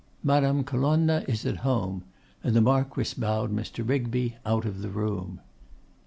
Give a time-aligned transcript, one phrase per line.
[0.23, 2.03] Madame Colonna is at home;'
[2.43, 3.87] and the Marquess bowed Mr.
[3.87, 5.39] Rigby out of the room.